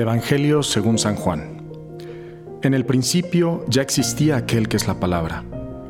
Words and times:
Evangelio 0.00 0.62
según 0.62 0.98
San 0.98 1.14
Juan. 1.14 1.60
En 2.62 2.74
el 2.74 2.84
principio 2.84 3.64
ya 3.68 3.82
existía 3.82 4.36
aquel 4.36 4.68
que 4.68 4.76
es 4.76 4.86
la 4.86 5.00
palabra, 5.00 5.44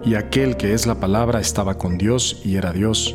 y 0.05 0.15
aquel 0.15 0.57
que 0.57 0.73
es 0.73 0.87
la 0.87 1.01
palabra 1.01 1.41
estaba 1.41 1.79
con 1.79 1.99
Dios 1.99 2.43
y 2.45 2.57
era 2.57 2.73
Dios. 2.73 3.15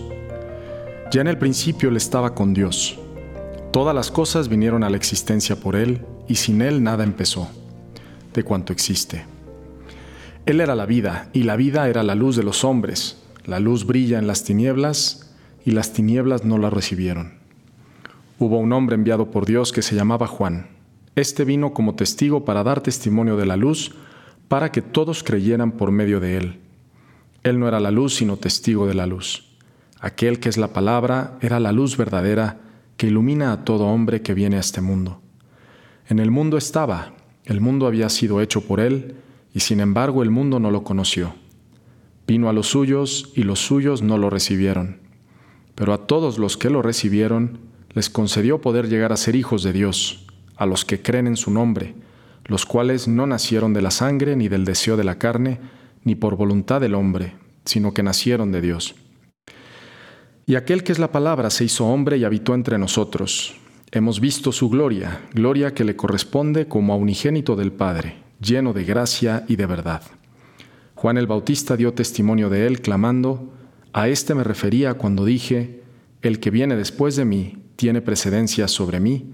Ya 1.11 1.21
en 1.21 1.27
el 1.27 1.37
principio 1.37 1.89
él 1.89 1.97
estaba 1.97 2.33
con 2.33 2.53
Dios. 2.53 2.99
Todas 3.71 3.93
las 3.93 4.11
cosas 4.11 4.47
vinieron 4.49 4.83
a 4.83 4.89
la 4.89 4.97
existencia 4.97 5.57
por 5.57 5.75
él, 5.75 6.05
y 6.27 6.35
sin 6.35 6.61
él 6.61 6.83
nada 6.83 7.03
empezó, 7.03 7.49
de 8.33 8.43
cuanto 8.43 8.71
existe. 8.73 9.25
Él 10.45 10.61
era 10.61 10.75
la 10.75 10.85
vida, 10.85 11.29
y 11.33 11.43
la 11.43 11.55
vida 11.55 11.89
era 11.89 12.03
la 12.03 12.15
luz 12.15 12.35
de 12.35 12.43
los 12.43 12.63
hombres. 12.63 13.21
La 13.45 13.59
luz 13.59 13.85
brilla 13.85 14.17
en 14.17 14.27
las 14.27 14.43
tinieblas, 14.43 15.33
y 15.65 15.71
las 15.71 15.93
tinieblas 15.93 16.45
no 16.45 16.57
la 16.57 16.69
recibieron. 16.69 17.33
Hubo 18.39 18.59
un 18.59 18.71
hombre 18.73 18.95
enviado 18.95 19.31
por 19.31 19.45
Dios 19.45 19.71
que 19.71 19.81
se 19.81 19.95
llamaba 19.95 20.27
Juan 20.27 20.74
este 21.15 21.45
vino 21.45 21.73
como 21.73 21.95
testigo 21.95 22.43
para 22.43 22.63
dar 22.63 22.81
testimonio 22.81 23.37
de 23.37 23.45
la 23.45 23.55
luz, 23.55 23.93
para 24.47 24.71
que 24.71 24.81
todos 24.81 25.23
creyeran 25.23 25.71
por 25.71 25.91
medio 25.91 26.19
de 26.19 26.37
él. 26.37 26.59
Él 27.43 27.59
no 27.59 27.67
era 27.67 27.79
la 27.79 27.91
luz, 27.91 28.15
sino 28.15 28.37
testigo 28.37 28.85
de 28.85 28.95
la 28.95 29.05
luz. 29.05 29.45
Aquel 29.99 30.39
que 30.39 30.49
es 30.49 30.57
la 30.57 30.73
palabra 30.73 31.37
era 31.41 31.59
la 31.59 31.71
luz 31.71 31.95
verdadera 31.95 32.59
que 32.97 33.07
ilumina 33.07 33.51
a 33.51 33.63
todo 33.63 33.85
hombre 33.85 34.21
que 34.21 34.33
viene 34.33 34.57
a 34.57 34.59
este 34.59 34.81
mundo. 34.81 35.21
En 36.07 36.19
el 36.19 36.31
mundo 36.31 36.57
estaba, 36.57 37.13
el 37.45 37.61
mundo 37.61 37.87
había 37.87 38.09
sido 38.09 38.41
hecho 38.41 38.61
por 38.61 38.79
él, 38.79 39.15
y 39.53 39.61
sin 39.61 39.79
embargo 39.79 40.21
el 40.21 40.31
mundo 40.31 40.59
no 40.59 40.69
lo 40.69 40.83
conoció. 40.83 41.33
Vino 42.27 42.49
a 42.49 42.53
los 42.53 42.67
suyos, 42.67 43.31
y 43.35 43.43
los 43.43 43.59
suyos 43.59 44.01
no 44.01 44.17
lo 44.17 44.29
recibieron. 44.29 44.99
Pero 45.75 45.93
a 45.93 46.07
todos 46.07 46.37
los 46.37 46.57
que 46.57 46.69
lo 46.69 46.81
recibieron, 46.81 47.59
les 47.93 48.09
concedió 48.09 48.59
poder 48.59 48.89
llegar 48.89 49.13
a 49.13 49.17
ser 49.17 49.35
hijos 49.35 49.63
de 49.63 49.71
Dios 49.71 50.24
a 50.55 50.65
los 50.65 50.85
que 50.85 51.01
creen 51.01 51.27
en 51.27 51.37
su 51.37 51.51
nombre, 51.51 51.95
los 52.45 52.65
cuales 52.65 53.07
no 53.07 53.27
nacieron 53.27 53.73
de 53.73 53.81
la 53.81 53.91
sangre, 53.91 54.35
ni 54.35 54.47
del 54.47 54.65
deseo 54.65 54.97
de 54.97 55.03
la 55.03 55.17
carne, 55.17 55.59
ni 56.03 56.15
por 56.15 56.35
voluntad 56.35 56.81
del 56.81 56.95
hombre, 56.95 57.35
sino 57.65 57.93
que 57.93 58.03
nacieron 58.03 58.51
de 58.51 58.61
Dios. 58.61 58.95
Y 60.45 60.55
aquel 60.55 60.83
que 60.83 60.91
es 60.91 60.99
la 60.99 61.11
palabra 61.11 61.49
se 61.49 61.65
hizo 61.65 61.87
hombre 61.87 62.17
y 62.17 62.23
habitó 62.23 62.53
entre 62.53 62.77
nosotros. 62.77 63.55
Hemos 63.91 64.19
visto 64.19 64.51
su 64.51 64.69
gloria, 64.69 65.21
gloria 65.33 65.73
que 65.73 65.83
le 65.83 65.95
corresponde 65.95 66.67
como 66.67 66.93
a 66.93 66.97
unigénito 66.97 67.55
del 67.55 67.71
Padre, 67.71 68.17
lleno 68.39 68.73
de 68.73 68.83
gracia 68.83 69.43
y 69.47 69.55
de 69.55 69.65
verdad. 69.65 70.03
Juan 70.93 71.17
el 71.17 71.25
Bautista 71.27 71.75
dio 71.75 71.93
testimonio 71.93 72.49
de 72.49 72.67
él, 72.67 72.81
clamando, 72.81 73.53
A 73.91 74.07
este 74.07 74.35
me 74.35 74.43
refería 74.43 74.93
cuando 74.93 75.25
dije, 75.25 75.81
El 76.21 76.39
que 76.39 76.51
viene 76.51 76.75
después 76.75 77.15
de 77.15 77.25
mí 77.25 77.57
tiene 77.75 78.01
precedencia 78.01 78.67
sobre 78.67 78.99
mí, 78.99 79.33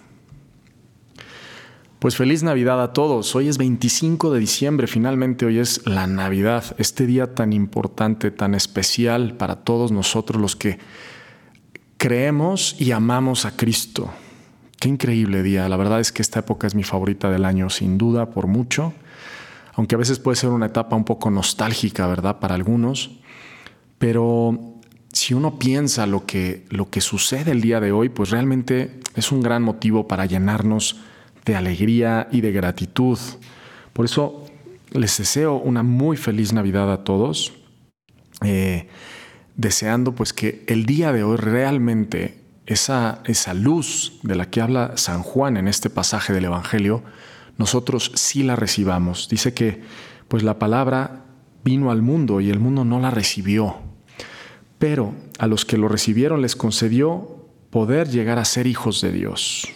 Pues 2.01 2.15
feliz 2.15 2.41
Navidad 2.41 2.81
a 2.81 2.93
todos. 2.93 3.35
Hoy 3.35 3.47
es 3.47 3.59
25 3.59 4.33
de 4.33 4.39
diciembre, 4.39 4.87
finalmente 4.87 5.45
hoy 5.45 5.59
es 5.59 5.85
la 5.85 6.07
Navidad, 6.07 6.75
este 6.79 7.05
día 7.05 7.35
tan 7.35 7.53
importante, 7.53 8.31
tan 8.31 8.55
especial 8.55 9.37
para 9.37 9.57
todos 9.57 9.91
nosotros 9.91 10.41
los 10.41 10.55
que 10.55 10.79
creemos 11.97 12.75
y 12.79 12.91
amamos 12.91 13.45
a 13.45 13.55
Cristo. 13.55 14.09
Qué 14.79 14.89
increíble 14.89 15.43
día. 15.43 15.69
La 15.69 15.77
verdad 15.77 15.99
es 15.99 16.11
que 16.11 16.23
esta 16.23 16.39
época 16.39 16.65
es 16.65 16.73
mi 16.73 16.81
favorita 16.81 17.29
del 17.29 17.45
año, 17.45 17.69
sin 17.69 17.99
duda, 17.99 18.31
por 18.31 18.47
mucho. 18.47 18.93
Aunque 19.75 19.93
a 19.93 19.99
veces 19.99 20.17
puede 20.17 20.37
ser 20.37 20.49
una 20.49 20.65
etapa 20.65 20.95
un 20.95 21.05
poco 21.05 21.29
nostálgica, 21.29 22.07
¿verdad? 22.07 22.39
Para 22.39 22.55
algunos. 22.55 23.19
Pero 23.99 24.79
si 25.13 25.35
uno 25.35 25.59
piensa 25.59 26.07
lo 26.07 26.25
que, 26.25 26.65
lo 26.71 26.89
que 26.89 26.99
sucede 26.99 27.51
el 27.51 27.61
día 27.61 27.79
de 27.79 27.91
hoy, 27.91 28.09
pues 28.09 28.31
realmente 28.31 29.01
es 29.13 29.31
un 29.31 29.43
gran 29.43 29.61
motivo 29.61 30.07
para 30.07 30.25
llenarnos 30.25 30.99
de 31.45 31.55
alegría 31.55 32.27
y 32.31 32.41
de 32.41 32.51
gratitud. 32.51 33.17
Por 33.93 34.05
eso 34.05 34.45
les 34.91 35.17
deseo 35.17 35.55
una 35.55 35.83
muy 35.83 36.17
feliz 36.17 36.53
Navidad 36.53 36.91
a 36.91 37.03
todos, 37.03 37.53
eh, 38.43 38.87
deseando 39.55 40.13
pues 40.13 40.33
que 40.33 40.63
el 40.67 40.85
día 40.85 41.11
de 41.11 41.23
hoy 41.23 41.37
realmente 41.37 42.39
esa, 42.65 43.21
esa 43.25 43.53
luz 43.53 44.19
de 44.23 44.35
la 44.35 44.49
que 44.49 44.61
habla 44.61 44.93
San 44.97 45.23
Juan 45.23 45.57
en 45.57 45.67
este 45.67 45.89
pasaje 45.89 46.33
del 46.33 46.45
Evangelio, 46.45 47.03
nosotros 47.57 48.11
sí 48.15 48.43
la 48.43 48.55
recibamos. 48.55 49.27
Dice 49.29 49.53
que 49.53 49.81
pues 50.27 50.43
la 50.43 50.59
palabra 50.59 51.25
vino 51.63 51.91
al 51.91 52.01
mundo 52.01 52.41
y 52.41 52.49
el 52.49 52.59
mundo 52.59 52.85
no 52.85 52.99
la 52.99 53.11
recibió, 53.11 53.77
pero 54.79 55.13
a 55.37 55.47
los 55.47 55.65
que 55.65 55.77
lo 55.77 55.87
recibieron 55.87 56.41
les 56.41 56.55
concedió 56.55 57.47
poder 57.69 58.09
llegar 58.09 58.39
a 58.39 58.45
ser 58.45 58.67
hijos 58.67 59.01
de 59.01 59.11
Dios. 59.11 59.67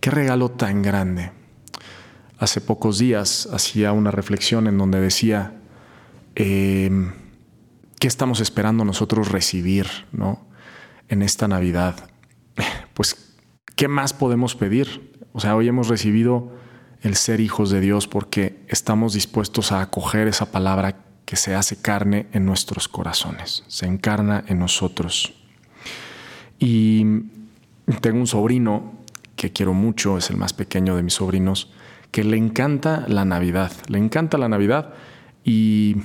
Qué 0.00 0.10
regalo 0.10 0.50
tan 0.50 0.80
grande. 0.80 1.30
Hace 2.38 2.62
pocos 2.62 2.98
días 2.98 3.48
hacía 3.52 3.92
una 3.92 4.10
reflexión 4.10 4.66
en 4.66 4.78
donde 4.78 4.98
decía, 4.98 5.60
em, 6.34 7.12
¿qué 7.98 8.08
estamos 8.08 8.40
esperando 8.40 8.82
nosotros 8.86 9.30
recibir 9.30 9.86
¿no? 10.10 10.46
en 11.08 11.22
esta 11.22 11.48
Navidad? 11.48 12.10
Pues, 12.94 13.34
¿qué 13.76 13.88
más 13.88 14.12
podemos 14.12 14.54
pedir? 14.54 15.14
O 15.32 15.40
sea, 15.40 15.56
hoy 15.56 15.68
hemos 15.68 15.88
recibido 15.88 16.52
el 17.00 17.16
ser 17.16 17.40
hijos 17.40 17.70
de 17.70 17.80
Dios 17.80 18.06
porque 18.06 18.62
estamos 18.68 19.14
dispuestos 19.14 19.72
a 19.72 19.80
acoger 19.80 20.28
esa 20.28 20.50
palabra 20.50 20.96
que 21.24 21.36
se 21.36 21.54
hace 21.54 21.80
carne 21.80 22.26
en 22.32 22.44
nuestros 22.44 22.88
corazones, 22.88 23.64
se 23.68 23.86
encarna 23.86 24.44
en 24.48 24.58
nosotros. 24.58 25.32
Y 26.58 27.06
tengo 28.02 28.18
un 28.18 28.26
sobrino 28.26 28.99
que 29.40 29.54
quiero 29.54 29.72
mucho, 29.72 30.18
es 30.18 30.28
el 30.28 30.36
más 30.36 30.52
pequeño 30.52 30.96
de 30.96 31.02
mis 31.02 31.14
sobrinos, 31.14 31.70
que 32.10 32.24
le 32.24 32.36
encanta 32.36 33.06
la 33.08 33.24
Navidad, 33.24 33.72
le 33.88 33.96
encanta 33.96 34.36
la 34.36 34.50
Navidad 34.50 34.92
y 35.42 35.96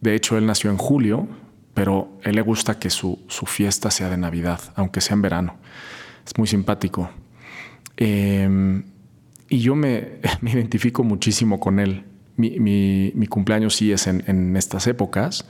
de 0.00 0.16
hecho 0.16 0.36
él 0.36 0.46
nació 0.46 0.70
en 0.70 0.76
julio, 0.76 1.28
pero 1.74 2.18
él 2.24 2.34
le 2.34 2.42
gusta 2.42 2.80
que 2.80 2.90
su, 2.90 3.20
fiesta 3.28 3.92
sea 3.92 4.08
de 4.08 4.16
Navidad, 4.16 4.58
aunque 4.74 5.00
sea 5.00 5.14
en 5.14 5.22
verano. 5.22 5.54
Es 6.26 6.36
muy 6.36 6.48
simpático. 6.48 7.08
Em, 7.96 8.82
y 9.48 9.60
yo 9.60 9.76
me, 9.76 10.18
identifico 10.42 11.04
muchísimo 11.04 11.60
con 11.60 11.78
él. 11.78 12.02
Mi, 12.36 13.26
cumpleaños 13.28 13.76
sí 13.76 13.92
es 13.92 14.08
en, 14.08 14.56
estas 14.56 14.88
épocas, 14.88 15.46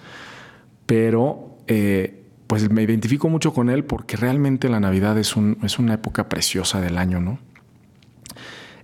pero 0.85 1.57
eh, 1.67 2.26
pues 2.47 2.71
me 2.71 2.83
identifico 2.83 3.29
mucho 3.29 3.53
con 3.53 3.71
él 3.71 3.85
porque 3.85 4.17
realmente 4.17 4.69
la 4.69 4.81
Navidad 4.81 5.19
es, 5.19 5.37
un, 5.37 5.59
es 5.63 5.79
una 5.79 5.95
época 5.95 6.29
preciosa 6.29 6.81
del 6.81 6.99
año, 6.99 7.21
¿no? 7.21 7.39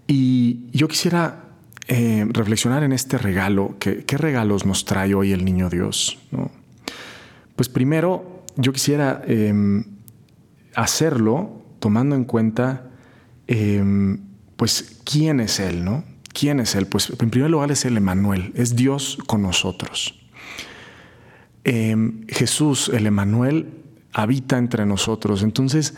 Y 0.06 0.66
yo 0.72 0.88
quisiera 0.88 1.44
eh, 1.88 2.26
reflexionar 2.28 2.82
en 2.82 2.92
este 2.92 3.18
regalo, 3.18 3.76
¿qué 3.78 4.16
regalos 4.18 4.66
nos 4.66 4.84
trae 4.84 5.14
hoy 5.14 5.32
el 5.32 5.44
Niño 5.44 5.70
Dios? 5.70 6.18
Pues 7.56 7.68
primero, 7.68 8.44
yo 8.56 8.72
quisiera 8.72 9.22
em, 9.26 9.84
hacerlo 10.74 11.62
tomando 11.78 12.16
en 12.16 12.24
cuenta, 12.24 12.90
em, 13.46 14.18
pues, 14.56 15.00
quién 15.04 15.40
es 15.40 15.60
Él, 15.60 15.84
¿no? 15.84 16.04
¿Quién 16.32 16.60
es 16.60 16.74
Él? 16.74 16.86
Pues 16.86 17.10
en 17.18 17.30
primer 17.30 17.50
lugar 17.50 17.70
es 17.70 17.84
el 17.84 17.96
Emanuel, 17.96 18.52
es 18.54 18.76
Dios 18.76 19.18
con 19.26 19.42
nosotros. 19.42 20.18
Em, 21.64 22.24
Jesús, 22.42 22.88
el 22.88 23.06
Emanuel, 23.06 23.84
habita 24.12 24.58
entre 24.58 24.84
nosotros. 24.84 25.44
Entonces, 25.44 25.94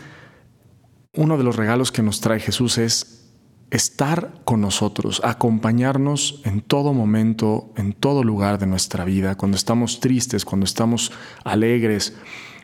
uno 1.15 1.39
de 1.39 1.43
los 1.43 1.57
regalos 1.57 1.91
que 1.91 2.03
nos 2.03 2.21
trae 2.21 2.39
Jesús 2.39 2.77
es 2.77 3.31
estar 3.71 4.43
con 4.45 4.61
nosotros, 4.61 5.23
acompañarnos 5.25 6.43
en 6.45 6.61
todo 6.61 6.93
momento, 6.93 7.73
en 7.77 7.95
todo 7.95 8.23
lugar 8.23 8.59
de 8.59 8.67
nuestra 8.67 9.07
vida, 9.07 9.37
cuando 9.37 9.57
estamos 9.57 10.01
tristes, 10.01 10.45
cuando 10.45 10.67
estamos 10.67 11.13
alegres, 11.45 12.15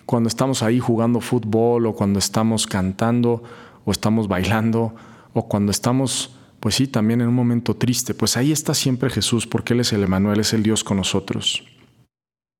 cuando 0.04 0.28
estamos 0.28 0.62
ahí 0.62 0.78
jugando 0.78 1.22
fútbol 1.22 1.86
o 1.86 1.94
cuando 1.94 2.18
estamos 2.18 2.66
cantando 2.66 3.42
o 3.86 3.92
estamos 3.92 4.28
bailando 4.28 4.94
o 5.32 5.48
cuando 5.48 5.72
estamos, 5.72 6.36
pues 6.60 6.74
sí, 6.74 6.86
también 6.86 7.22
en 7.22 7.28
un 7.28 7.34
momento 7.34 7.76
triste, 7.76 8.12
pues 8.12 8.36
ahí 8.36 8.52
está 8.52 8.74
siempre 8.74 9.08
Jesús 9.08 9.46
porque 9.46 9.72
Él 9.72 9.80
es 9.80 9.94
el 9.94 10.02
Emanuel, 10.02 10.40
es 10.40 10.52
el 10.52 10.62
Dios 10.62 10.84
con 10.84 10.98
nosotros. 10.98 11.64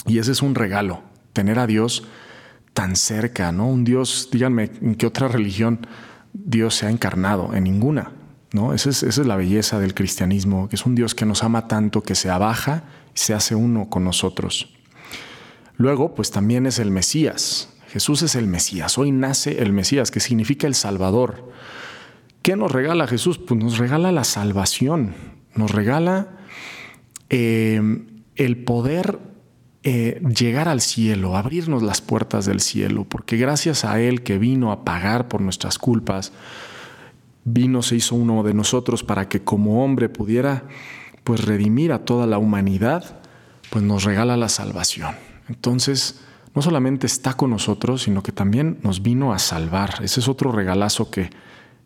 Y 0.07 0.17
ese 0.17 0.33
es 0.33 0.41
un 0.41 0.55
regalo, 0.55 1.10
tener 1.33 1.59
a 1.59 1.67
Dios 1.67 2.05
tan 2.75 2.97
cerca, 2.97 3.53
¿no? 3.53 3.69
Un 3.69 3.85
Dios, 3.85 4.29
díganme, 4.31 4.71
¿en 4.81 4.95
qué 4.95 5.07
otra 5.07 5.29
religión 5.29 5.87
Dios 6.33 6.77
se 6.77 6.87
ha 6.87 6.91
encarnado? 6.91 7.55
En 7.55 7.65
ninguna, 7.65 8.13
¿no? 8.53 8.75
Esa 8.75 8.91
es, 8.91 9.19
la 9.19 9.37
belleza 9.37 9.79
del 9.79 9.95
cristianismo, 9.95 10.69
que 10.69 10.77
es 10.77 10.87
un 10.87 10.95
Dios 10.95 11.15
que 11.15 11.27
nos 11.27 11.43
ama 11.43 11.69
tanto, 11.69 12.03
que 12.03 12.15
se 12.15 12.31
abaja 12.31 12.85
se 13.15 13.35
hace 13.35 13.55
uno 13.55 13.89
con 13.89 14.05
nosotros. 14.05 14.73
Luego, 15.77 16.15
pues 16.15 16.31
también 16.31 16.67
es 16.67 16.79
el 16.79 16.91
Mesías. 16.91 17.69
Jesús 17.89 18.23
es 18.23 18.35
el 18.35 18.47
Mesías. 18.47 18.99
Hoy 18.99 19.11
nace 19.11 19.63
el 19.63 19.73
Mesías, 19.73 20.11
que 20.11 20.21
significa 20.21 20.67
el 20.67 20.75
Salvador. 20.75 21.51
¿Qué 22.43 22.57
nos 22.57 22.71
regala 22.71 23.07
Jesús? 23.07 23.39
Pues 23.39 23.59
nos 23.61 23.79
regala 23.79 24.13
la 24.13 24.25
salvación, 24.25 25.15
nos 25.55 25.73
regala 25.73 26.39
eh, 27.29 27.83
el 28.37 28.65
poder 28.65 29.19
eh, 29.83 30.21
llegar 30.37 30.69
al 30.69 30.83
cielo, 30.83 31.37
abrirnos 31.37 31.83
las 31.83 32.03
puertas 32.03 32.45
del 32.45 32.61
cielo, 32.61 33.05
porque 33.05 33.39
gracias 33.39 33.85
a 33.85 34.01
Él 34.01 34.23
que 34.23 34.37
vino 34.37 34.73
a 34.73 34.85
pagar 34.85 35.29
por 35.29 35.41
nuestras 35.41 35.79
culpas, 35.79 36.33
vino, 37.45 37.83
se 37.83 37.97
hizo 37.97 38.15
uno 38.15 38.43
de 38.43 38.53
nosotros 38.53 39.03
para 39.03 39.29
que 39.29 39.41
como 39.41 39.83
hombre 39.83 40.09
pudiera 40.09 40.65
pues 41.25 41.45
redimir 41.45 41.93
a 41.93 42.05
toda 42.05 42.27
la 42.27 42.39
humanidad, 42.39 43.21
pues 43.71 43.85
nos 43.85 44.05
regala 44.05 44.37
la 44.37 44.49
salvación. 44.49 45.15
Entonces, 45.49 46.21
no 46.55 46.63
solamente 46.63 47.07
está 47.07 47.35
con 47.35 47.51
nosotros, 47.51 48.03
sino 48.03 48.23
que 48.23 48.33
también 48.33 48.79
nos 48.83 49.03
vino 49.03 49.33
a 49.33 49.39
salvar. 49.39 49.95
Ese 50.03 50.21
es 50.21 50.29
otro 50.29 50.53
regalazo 50.53 51.11
que, 51.11 51.31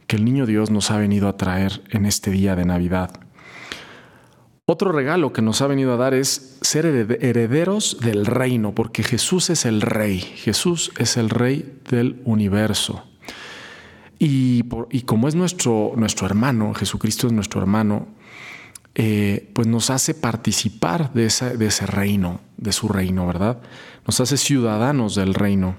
que 0.06 0.16
el 0.16 0.24
niño 0.24 0.46
Dios 0.46 0.70
nos 0.70 0.90
ha 0.90 0.96
venido 0.96 1.28
a 1.28 1.36
traer 1.36 1.82
en 1.90 2.06
este 2.06 2.30
día 2.30 2.56
de 2.56 2.64
Navidad. 2.64 3.23
Otro 4.66 4.92
regalo 4.92 5.34
que 5.34 5.42
nos 5.42 5.60
ha 5.60 5.66
venido 5.66 5.92
a 5.92 5.98
dar 5.98 6.14
es 6.14 6.56
ser 6.62 6.86
herederos 6.86 7.98
del 8.00 8.24
reino, 8.24 8.74
porque 8.74 9.02
Jesús 9.02 9.50
es 9.50 9.66
el 9.66 9.82
rey, 9.82 10.20
Jesús 10.20 10.90
es 10.96 11.18
el 11.18 11.28
rey 11.28 11.80
del 11.90 12.22
universo. 12.24 13.04
Y, 14.18 14.62
como 15.04 15.28
es 15.28 15.34
nuestro, 15.34 15.92
nuestro 15.96 16.26
hermano, 16.26 16.72
Jesucristo 16.72 17.26
es 17.26 17.34
nuestro 17.34 17.60
hermano, 17.60 18.06
eh, 18.94 19.50
pues 19.52 19.68
nos 19.68 19.90
hace 19.90 20.14
participar 20.14 21.12
de, 21.12 21.30
de 21.58 21.66
ese 21.66 21.86
reino, 21.86 22.40
de 22.56 22.72
su 22.72 22.88
reino, 22.88 23.26
¿verdad? 23.26 23.60
Nos 24.06 24.18
hace 24.20 24.38
ciudadanos 24.38 25.14
del 25.14 25.34
reino. 25.34 25.76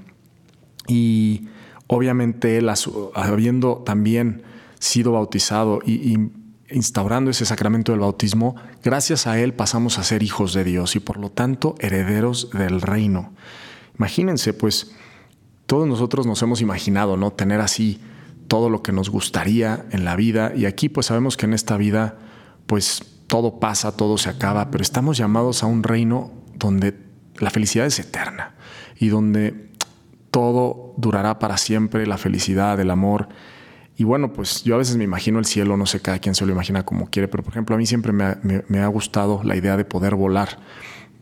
Y 0.87 1.47
obviamente 1.87 2.59
él, 2.59 2.69
habiendo 3.15 3.77
también 3.77 4.43
sido 4.77 5.13
bautizado 5.13 5.79
y, 5.83 6.29
instaurando 6.69 7.31
ese 7.31 7.45
sacramento 7.45 7.91
del 7.91 8.01
bautismo, 8.01 8.55
gracias 8.83 9.27
a 9.27 9.39
él 9.39 9.53
pasamos 9.53 9.99
a 9.99 10.03
ser 10.03 10.23
hijos 10.23 10.53
de 10.53 10.63
Dios 10.63 10.95
y 10.95 10.99
por 10.99 11.17
lo 11.17 11.29
tanto 11.29 11.75
herederos 11.79 12.49
del 12.51 12.81
reino. 12.81 13.33
Imagínense, 13.97 14.53
pues 14.53 14.91
todos 15.65 15.87
nosotros 15.87 16.25
nos 16.25 16.41
hemos 16.41 16.61
imaginado, 16.61 17.17
¿no? 17.17 17.31
Tener 17.31 17.61
así 17.61 18.01
todo 18.47 18.69
lo 18.69 18.83
que 18.83 18.91
nos 18.91 19.09
gustaría 19.09 19.85
en 19.91 20.05
la 20.05 20.15
vida 20.15 20.53
y 20.55 20.65
aquí 20.65 20.89
pues 20.89 21.07
sabemos 21.07 21.37
que 21.37 21.45
en 21.45 21.53
esta 21.53 21.77
vida 21.77 22.17
pues 22.65 23.03
todo 23.27 23.59
pasa, 23.59 23.95
todo 23.95 24.17
se 24.17 24.29
acaba, 24.29 24.71
pero 24.71 24.81
estamos 24.81 25.17
llamados 25.17 25.63
a 25.63 25.65
un 25.65 25.83
reino 25.83 26.31
donde 26.55 26.97
la 27.37 27.49
felicidad 27.49 27.85
es 27.85 27.99
eterna 27.99 28.55
y 28.99 29.09
donde 29.09 29.71
todo 30.31 30.93
durará 30.97 31.39
para 31.39 31.57
siempre, 31.57 32.05
la 32.05 32.17
felicidad, 32.17 32.79
el 32.79 32.91
amor. 32.91 33.29
Y 33.97 34.03
bueno, 34.03 34.33
pues 34.33 34.63
yo 34.63 34.75
a 34.75 34.77
veces 34.77 34.97
me 34.97 35.05
imagino 35.05 35.39
el 35.39 35.45
cielo, 35.45 35.77
no 35.77 35.85
sé 35.85 36.01
cada 36.01 36.19
quien 36.19 36.35
se 36.35 36.45
lo 36.45 36.51
imagina 36.51 36.83
como 36.83 37.09
quiere, 37.09 37.27
pero 37.27 37.43
por 37.43 37.53
ejemplo 37.53 37.75
a 37.75 37.77
mí 37.77 37.85
siempre 37.85 38.11
me 38.11 38.79
ha, 38.79 38.87
gustado 38.87 39.41
la 39.43 39.55
idea 39.55 39.77
de 39.77 39.85
poder 39.85 40.15
volar. 40.15 40.59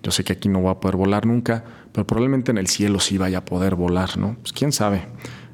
Yo 0.01 0.11
sé 0.11 0.23
que 0.23 0.33
aquí 0.33 0.49
no 0.49 0.59
voy 0.59 0.71
a 0.71 0.79
poder 0.79 0.97
volar 0.97 1.25
nunca, 1.25 1.63
pero 1.91 2.07
probablemente 2.07 2.51
en 2.51 2.57
el 2.57 2.67
cielo 2.67 2.99
sí 2.99 3.17
vaya 3.17 3.39
a 3.39 3.45
poder 3.45 3.75
volar, 3.75 4.17
¿no? 4.17 4.35
Pues 4.41 4.53
quién 4.53 4.71
sabe. 4.71 5.05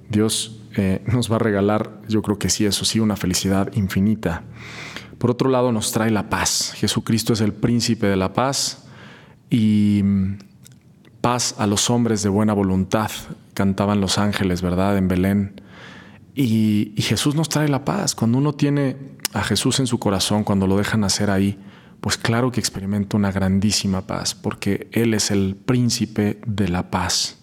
Dios 0.10 0.62
eh, 0.78 1.04
nos 1.12 1.30
va 1.30 1.36
a 1.36 1.40
regalar, 1.40 2.02
yo 2.08 2.22
creo 2.22 2.40
que 2.40 2.50
sí, 2.50 2.66
eso 2.66 2.86
sí, 2.86 3.00
una 3.00 3.18
felicidad 3.18 3.72
infinita. 3.74 4.44
Por 5.18 5.30
otro 5.30 5.50
lado, 5.50 5.74
nos 5.74 5.92
trae 5.92 6.12
la 6.12 6.30
paz. 6.30 6.72
Jesucristo 6.78 7.34
es 7.34 7.42
el 7.42 7.52
príncipe 7.52 8.08
de 8.08 8.16
la 8.16 8.32
paz 8.32 8.88
y 9.50 10.02
mm, 10.04 10.38
paz 11.20 11.56
a 11.58 11.68
los 11.68 11.90
hombres 11.90 12.24
de 12.24 12.30
buena 12.30 12.54
voluntad, 12.54 13.12
cantaban 13.54 14.00
los 14.00 14.18
ángeles, 14.18 14.62
¿verdad? 14.62 14.98
En 14.98 15.10
Belén. 15.10 15.62
Y, 16.42 16.94
Jesús 17.02 17.36
nos 17.36 17.50
trae 17.50 17.68
la 17.68 17.84
paz. 17.84 18.16
Cuando 18.16 18.38
uno 18.38 18.54
tiene 18.54 18.96
a 19.34 19.44
Jesús 19.44 19.82
en 19.82 19.88
su 19.88 20.00
corazón, 20.00 20.46
cuando 20.46 20.68
lo 20.68 20.78
dejan 20.78 21.02
nacer 21.02 21.30
ahí, 21.30 21.60
pues 22.00 22.16
claro 22.16 22.50
que 22.50 22.62
experimenta 22.62 23.18
una 23.18 23.30
grandísima 23.30 24.08
paz, 24.08 24.36
porque 24.36 24.88
Él 24.94 25.14
es 25.14 25.32
el 25.32 25.58
príncipe 25.58 26.40
de 26.48 26.70
la 26.70 26.92
paz. 26.92 27.40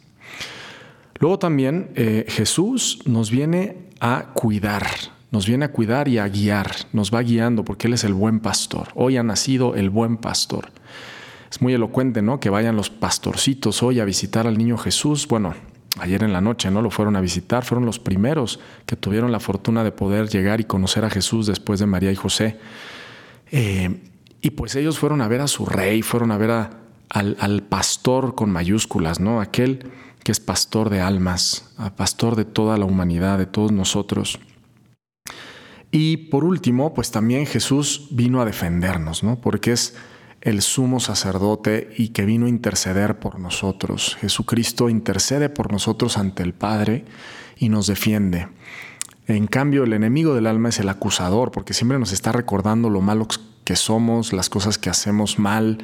Luego 1.19 1.39
también 1.39 1.91
eh, 1.95 2.25
Jesús 2.27 3.01
nos 3.05 3.31
viene 3.31 3.91
a 4.01 4.33
cuidar, 4.33 4.87
nos 5.31 5.47
viene 5.47 5.67
a 5.67 5.73
cuidar 5.73 6.09
y 6.09 6.17
a 6.17 6.27
guiar, 6.29 6.71
nos 6.95 7.13
va 7.13 7.21
guiando 7.21 7.67
porque 7.67 7.89
Él 7.89 7.93
es 7.93 8.05
el 8.05 8.15
buen 8.15 8.41
pastor. 8.41 8.89
Hoy 8.95 9.19
ha 9.19 9.23
nacido 9.23 9.75
el 9.75 9.91
buen 9.91 10.17
pastor. 10.17 10.71
Es 11.51 11.61
muy 11.61 11.75
elocuente, 11.75 12.23
¿no? 12.23 12.41
Que 12.41 12.49
vayan 12.49 12.77
los 12.77 12.89
pastorcitos 12.89 13.83
hoy 13.83 14.01
a 14.01 14.07
visitar 14.07 14.47
al 14.47 14.57
niño 14.57 14.79
Jesús. 14.79 15.29
Bueno, 15.29 15.55
ayer 15.99 16.23
en 16.23 16.33
la 16.33 16.41
noche, 16.41 16.71
¿no? 16.71 16.83
Lo 16.83 16.91
fueron 16.91 17.17
a 17.17 17.21
visitar, 17.21 17.65
fueron 17.65 17.87
los 17.87 17.99
primeros 17.99 18.61
que 18.87 18.97
tuvieron 18.97 19.33
la 19.33 19.41
fortuna 19.41 19.85
de 19.85 19.93
poder 19.93 20.29
llegar 20.29 20.61
y 20.61 20.65
conocer 20.65 21.05
a 21.05 21.11
Jesús 21.11 21.47
después 21.47 21.81
de 21.81 21.87
María 21.87 22.13
y 22.13 22.17
José. 22.17 22.59
Eh, 23.51 24.03
y 24.41 24.51
pues 24.51 24.75
ellos 24.77 24.99
fueron 24.99 25.21
a 25.23 25.29
ver 25.29 25.41
a 25.41 25.49
su 25.49 25.67
rey, 25.67 26.03
fueron 26.03 26.31
a 26.33 26.39
ver 26.39 26.51
al, 26.51 27.37
al, 27.41 27.63
pastor 27.63 28.35
con 28.35 28.51
mayúsculas, 28.51 29.21
¿no? 29.21 29.41
Aquel 29.41 29.91
que 30.23 30.33
es 30.33 30.41
pastor 30.41 30.91
de 30.91 31.01
almas, 31.01 31.75
pastor 31.97 32.37
de 32.37 32.45
toda 32.45 32.77
la 32.79 32.85
humanidad, 32.85 33.39
de 33.39 33.47
todos 33.47 33.73
nosotros. 33.73 34.41
Y 35.93 36.17
por 36.29 36.45
último, 36.45 36.95
pues 36.95 37.11
también 37.11 37.47
Jesús 37.47 38.09
vino 38.11 38.41
a 38.41 38.45
defendernos, 38.45 39.23
¿no? 39.23 39.41
Porque 39.41 39.73
es 39.73 39.95
el 40.41 40.63
sumo 40.63 41.01
sacerdote 41.01 41.91
y 41.97 42.09
que 42.09 42.25
vino 42.25 42.47
a 42.47 42.51
interceder 42.51 43.19
por 43.19 43.41
nosotros. 43.41 44.17
Jesucristo 44.21 44.89
intercede 44.89 45.49
por 45.49 45.73
nosotros 45.73 46.19
ante 46.19 46.43
el 46.43 46.55
Padre 46.55 47.05
y 47.57 47.69
nos 47.69 47.87
defiende. 47.87 48.49
En 49.27 49.49
cambio, 49.49 49.85
el 49.85 49.93
enemigo 49.93 50.35
del 50.35 50.47
alma 50.47 50.69
es 50.69 50.79
el 50.79 50.89
acusador, 50.89 51.51
porque 51.51 51.75
siempre 51.75 51.99
nos 51.99 52.13
está 52.13 52.31
recordando 52.31 52.91
lo 52.91 53.01
malos 53.01 53.41
que 53.65 53.75
somos, 53.75 54.33
las 54.33 54.49
cosas 54.49 54.79
que 54.79 54.89
hacemos 54.89 55.41
mal, 55.41 55.79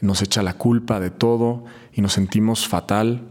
nos 0.00 0.22
echa 0.22 0.42
la 0.42 0.54
culpa 0.54 1.00
de 1.00 1.10
todo 1.10 1.64
y 1.92 2.00
nos 2.00 2.12
sentimos 2.12 2.68
fatal. 2.68 3.28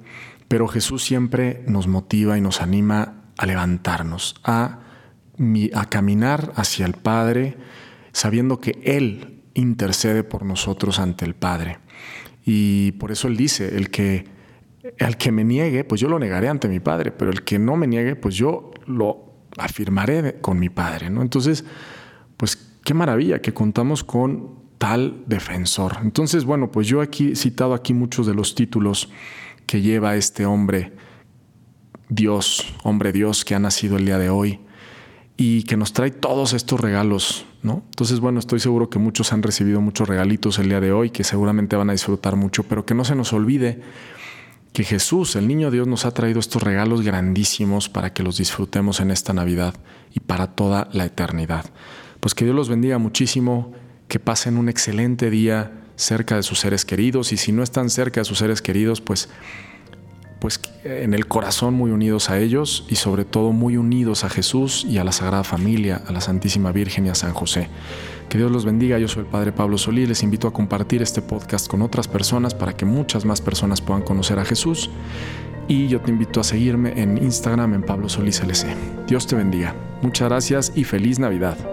Pero 0.50 0.68
Jesús 0.68 1.04
siempre 1.04 1.64
nos 1.68 1.88
motiva 1.88 2.38
y 2.38 2.42
nos 2.42 2.62
anima 2.62 3.24
a 3.38 3.46
levantarnos, 3.46 4.36
a, 4.44 4.80
caminar 5.90 6.52
hacia 6.56 6.86
el 6.86 6.94
Padre, 6.94 7.58
sabiendo 8.12 8.60
que 8.60 8.82
Él 8.84 9.42
intercede 9.54 10.24
por 10.24 10.46
nosotros 10.46 11.00
ante 11.00 11.26
el 11.26 11.36
Padre. 11.36 11.80
Y 12.46 12.94
por 12.94 13.12
eso 13.12 13.28
Él 13.28 13.38
dice, 13.38 13.78
el 13.78 13.90
que, 13.90 14.26
al 15.00 15.18
que 15.18 15.32
me 15.32 15.44
niegue, 15.44 15.84
pues 15.84 16.02
yo 16.02 16.10
lo 16.10 16.20
negaré 16.20 16.50
ante 16.50 16.68
mi 16.68 16.80
Padre, 16.80 17.12
pero 17.12 17.32
el 17.32 17.44
que 17.44 17.60
no 17.60 17.78
me 17.78 17.88
niegue, 17.88 18.16
pues 18.16 18.36
yo 18.36 18.72
lo 18.86 19.34
afirmaré 19.58 20.40
con 20.42 20.60
mi 20.60 20.70
Padre. 20.70 21.10
¿no? 21.10 21.22
Entonces, 21.22 21.64
pues 22.38 22.56
qué 22.84 22.94
maravilla 22.94 23.42
que 23.42 23.54
contamos 23.54 24.04
con 24.04 24.64
tal 24.78 25.24
defensor. 25.28 25.98
Entonces, 26.02 26.44
bueno, 26.44 26.72
pues 26.72 26.88
yo 26.88 27.02
aquí 27.02 27.32
he 27.32 27.36
citado 27.36 27.74
aquí 27.74 27.94
muchos 27.94 28.28
de 28.28 28.34
los 28.34 28.56
títulos 28.56 29.10
que 29.66 29.82
lleva 29.82 30.16
este 30.16 30.46
hombre 30.46 30.94
Dios, 32.10 32.76
hombre 32.84 33.14
Dios 33.14 33.46
que 33.46 33.56
ha 33.56 33.60
nacido 33.60 33.98
el 33.98 34.06
día 34.06 34.18
de 34.18 34.30
hoy 34.30 34.60
y 35.36 35.64
que 35.64 35.78
nos 35.78 35.94
trae 35.94 36.12
todos 36.12 36.54
estos 36.54 36.80
regalos, 36.80 37.46
¿no? 37.64 37.84
Entonces, 37.86 38.20
bueno, 38.20 38.40
estoy 38.40 38.60
seguro 38.60 38.90
que 38.90 39.00
muchos 39.00 39.34
han 39.34 39.42
recibido 39.42 39.82
muchos 39.82 40.08
regalitos 40.08 40.60
el 40.60 40.70
día 40.70 40.80
de 40.80 40.92
hoy, 40.92 41.10
que 41.10 41.24
seguramente 41.24 41.76
van 41.76 41.90
a 41.90 41.94
disfrutar 41.94 42.36
mucho, 42.36 42.64
pero 42.64 42.86
que 42.86 42.94
no 42.94 43.04
se 43.04 43.16
nos 43.16 43.34
olvide 43.34 43.82
que 44.74 44.84
Jesús, 44.84 45.36
el 45.36 45.48
niño 45.48 45.72
Dios, 45.72 45.88
nos 45.88 46.06
ha 46.06 46.14
traído 46.14 46.40
estos 46.40 46.62
regalos 46.62 47.04
grandísimos 47.04 47.90
para 47.90 48.14
que 48.14 48.24
los 48.24 48.38
disfrutemos 48.38 49.00
en 49.00 49.12
esta 49.12 49.32
Navidad 49.34 49.76
y 50.14 50.20
para 50.20 50.48
toda 50.48 50.90
la 50.92 51.06
eternidad. 51.06 51.66
Pues 52.20 52.34
que 52.34 52.46
Dios 52.46 52.56
los 52.56 52.70
bendiga 52.70 52.98
muchísimo, 52.98 53.74
que 54.08 54.20
pasen 54.20 54.58
un 54.58 54.70
excelente 54.70 55.30
día 55.30 55.72
cerca 55.96 56.36
de 56.36 56.44
sus 56.44 56.60
seres 56.60 56.86
queridos 56.86 57.32
y 57.34 57.38
si 57.38 57.52
no 57.52 57.62
están 57.62 57.90
cerca 57.90 58.22
de 58.22 58.26
sus 58.26 58.40
seres 58.40 58.62
queridos, 58.62 59.00
pues 59.00 59.30
pues 60.44 60.60
en 60.84 61.14
el 61.14 61.26
corazón 61.26 61.74
muy 61.74 61.92
unidos 61.92 62.30
a 62.30 62.38
ellos 62.38 62.86
y 62.90 62.96
sobre 62.96 63.24
todo 63.24 63.54
muy 63.54 63.78
unidos 63.78 64.26
a 64.26 64.30
Jesús 64.30 64.84
y 64.84 64.98
a 64.98 65.06
la 65.06 65.14
Sagrada 65.14 65.46
Familia, 65.46 66.02
a 66.06 66.12
la 66.12 66.20
Santísima 66.20 66.74
Virgen 66.74 67.06
y 67.06 67.10
a 67.10 67.16
San 67.16 67.32
José. 67.32 67.70
Que 68.28 68.38
Dios 68.38 68.52
los 68.52 68.66
bendiga, 68.66 69.00
yo 69.00 69.08
soy 69.08 69.22
el 69.22 69.30
Padre 69.30 69.54
Pablo 69.54 69.78
Solí, 69.78 70.06
les 70.06 70.22
invito 70.22 70.50
a 70.50 70.52
compartir 70.52 71.02
este 71.02 71.22
podcast 71.22 71.70
con 71.70 71.82
otras 71.82 72.10
personas 72.10 72.54
para 72.54 72.74
que 72.74 72.84
muchas 72.84 73.24
más 73.24 73.40
personas 73.40 73.80
puedan 73.80 74.02
conocer 74.04 74.38
a 74.38 74.44
Jesús 74.44 74.90
y 75.70 75.88
yo 75.88 76.02
te 76.02 76.12
invito 76.12 76.42
a 76.42 76.44
seguirme 76.44 77.02
en 77.02 77.24
Instagram 77.24 77.76
en 77.76 77.84
Pablo 77.84 78.10
Solís 78.10 78.42
LC. 78.42 78.76
Dios 79.08 79.26
te 79.26 79.38
bendiga, 79.38 79.74
muchas 80.02 80.28
gracias 80.28 80.74
y 80.76 80.84
feliz 80.84 81.20
Navidad. 81.20 81.73